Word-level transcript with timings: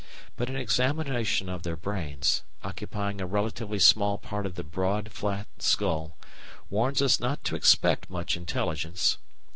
But 0.35 0.49
an 0.49 0.55
examination 0.55 1.47
of 1.47 1.61
their 1.61 1.75
brains, 1.75 2.41
occupying 2.63 3.21
a 3.21 3.27
relatively 3.27 3.77
small 3.77 4.17
part 4.17 4.47
of 4.47 4.55
the 4.55 4.63
broad, 4.63 5.11
flat 5.11 5.45
skull, 5.59 6.17
warns 6.71 7.03
us 7.03 7.19
not 7.19 7.43
to 7.43 7.55
expect 7.55 8.09
much 8.09 8.35
intelligence. 8.35 9.19